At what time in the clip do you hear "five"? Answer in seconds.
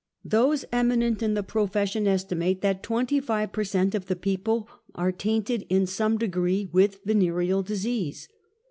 3.19-3.51